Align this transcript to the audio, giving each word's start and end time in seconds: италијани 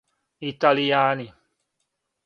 италијани 0.49 1.29